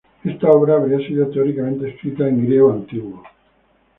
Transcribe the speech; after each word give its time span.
Esta 0.23 0.49
obra 0.49 0.73
habría 0.77 0.97
sido 1.07 1.27
teóricamente 1.27 1.89
escrita 1.89 2.27
en 2.27 2.43
griego 2.47 2.71
antiguo. 2.71 3.21